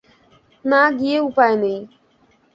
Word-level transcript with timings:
না 0.65 0.81
গিয়ে 0.99 1.17
উপায় 1.21 1.55
নেই। 1.63 1.79